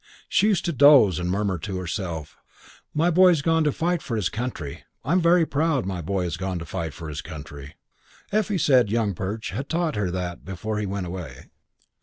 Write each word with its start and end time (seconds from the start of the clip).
She 0.27 0.47
used 0.47 0.65
to 0.65 0.73
doze 0.73 1.19
and 1.19 1.29
murmur 1.29 1.59
to 1.59 1.77
herself, 1.77 2.35
"My 2.91 3.11
boy's 3.11 3.43
gone 3.43 3.63
to 3.65 3.71
fight 3.71 4.01
for 4.01 4.15
his 4.15 4.29
country. 4.29 4.83
I'm 5.05 5.21
very 5.21 5.45
proud 5.45 5.77
of 5.81 5.85
my 5.85 6.01
boy 6.01 6.27
gone 6.39 6.57
to 6.57 6.65
fight 6.65 6.95
for 6.95 7.07
his 7.07 7.21
country." 7.21 7.75
Effie 8.31 8.57
said 8.57 8.89
Young 8.89 9.13
Perch 9.13 9.51
had 9.51 9.69
taught 9.69 9.95
her 9.95 10.09
that 10.09 10.43
before 10.43 10.79
he 10.79 10.87
went 10.87 11.05
away. 11.05 11.51